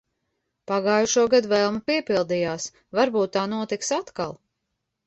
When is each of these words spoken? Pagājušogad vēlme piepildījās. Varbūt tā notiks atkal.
Pagājušogad 0.71 1.49
vēlme 1.51 1.83
piepildījās. 1.91 2.69
Varbūt 3.03 3.35
tā 3.39 3.49
notiks 3.57 3.97
atkal. 4.03 4.41